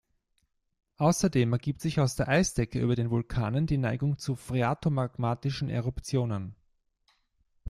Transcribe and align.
Außerdem 0.97 1.53
ergibt 1.53 1.79
sich 1.79 1.99
aus 1.99 2.15
der 2.15 2.27
Eisdecke 2.27 2.79
über 2.79 2.95
den 2.95 3.11
Vulkanen 3.11 3.67
die 3.67 3.77
Neigung 3.77 4.17
zu 4.17 4.35
phreatomagmatischen 4.35 5.69
Eruptionen. 5.69 6.55